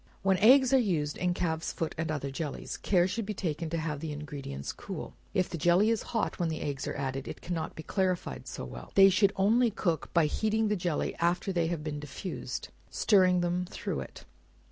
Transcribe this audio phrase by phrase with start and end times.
[0.23, 3.77] When eggs are used in calf's foot and other jellies, care should be taken to
[3.77, 5.13] have the ingredients cool.
[5.35, 8.65] If the jelly is hot when the eggs are added, it cannot be clarified so
[8.65, 12.73] well they should only cook by heating the jelly after they have been diffused, by
[12.89, 14.25] stirring them through it.